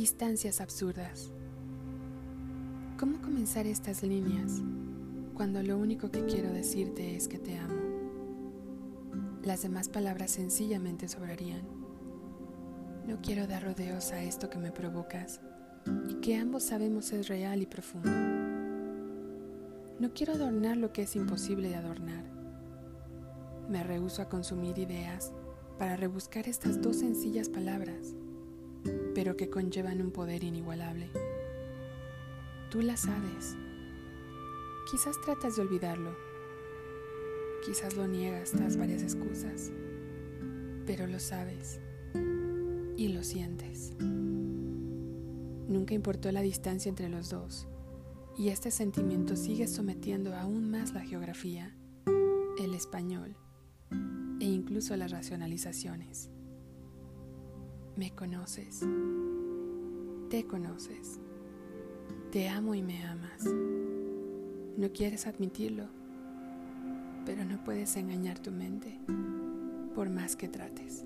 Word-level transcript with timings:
Distancias 0.00 0.62
absurdas. 0.62 1.30
¿Cómo 2.98 3.20
comenzar 3.20 3.66
estas 3.66 4.02
líneas 4.02 4.62
cuando 5.34 5.62
lo 5.62 5.76
único 5.76 6.10
que 6.10 6.24
quiero 6.24 6.50
decirte 6.50 7.16
es 7.16 7.28
que 7.28 7.38
te 7.38 7.58
amo? 7.58 7.82
Las 9.42 9.60
demás 9.60 9.90
palabras 9.90 10.30
sencillamente 10.30 11.06
sobrarían. 11.06 11.60
No 13.06 13.20
quiero 13.20 13.46
dar 13.46 13.62
rodeos 13.62 14.12
a 14.12 14.22
esto 14.22 14.48
que 14.48 14.56
me 14.56 14.72
provocas 14.72 15.42
y 16.08 16.14
que 16.14 16.34
ambos 16.36 16.62
sabemos 16.62 17.12
es 17.12 17.28
real 17.28 17.60
y 17.60 17.66
profundo. 17.66 18.08
No 19.98 20.14
quiero 20.14 20.32
adornar 20.32 20.78
lo 20.78 20.94
que 20.94 21.02
es 21.02 21.14
imposible 21.14 21.68
de 21.68 21.76
adornar. 21.76 22.24
Me 23.68 23.84
rehúso 23.84 24.22
a 24.22 24.30
consumir 24.30 24.78
ideas 24.78 25.30
para 25.78 25.96
rebuscar 25.96 26.48
estas 26.48 26.80
dos 26.80 26.96
sencillas 26.96 27.50
palabras, 27.50 28.14
pero 29.14 29.36
que 29.36 29.50
conllevan 29.50 30.00
un 30.00 30.10
poder 30.10 30.44
inigualable. 30.44 31.10
Tú 32.70 32.82
las 32.82 33.00
sabes. 33.00 33.56
Quizás 34.90 35.20
tratas 35.20 35.56
de 35.56 35.62
olvidarlo. 35.62 36.16
Quizás 37.64 37.96
lo 37.96 38.06
niegas 38.06 38.52
tras 38.52 38.76
varias 38.76 39.02
excusas, 39.02 39.70
pero 40.86 41.06
lo 41.06 41.20
sabes 41.20 41.80
y 42.96 43.08
lo 43.08 43.22
sientes. 43.22 43.92
Nunca 45.68 45.94
importó 45.94 46.32
la 46.32 46.40
distancia 46.40 46.88
entre 46.88 47.08
los 47.08 47.30
dos, 47.30 47.68
y 48.36 48.48
este 48.48 48.70
sentimiento 48.70 49.36
sigue 49.36 49.68
sometiendo 49.68 50.34
aún 50.34 50.70
más 50.70 50.92
la 50.94 51.02
geografía, 51.02 51.76
el 52.58 52.74
español 52.74 53.36
e 54.40 54.46
incluso 54.46 54.96
las 54.96 55.10
racionalizaciones. 55.10 56.30
Me 57.96 58.14
conoces, 58.14 58.80
te 60.30 60.46
conoces, 60.46 61.18
te 62.30 62.48
amo 62.48 62.74
y 62.74 62.82
me 62.82 63.04
amas. 63.04 63.44
No 64.76 64.90
quieres 64.92 65.26
admitirlo, 65.26 65.84
pero 67.26 67.44
no 67.44 67.62
puedes 67.64 67.96
engañar 67.96 68.38
tu 68.38 68.50
mente 68.52 68.98
por 69.94 70.08
más 70.08 70.36
que 70.36 70.48
trates. 70.48 71.04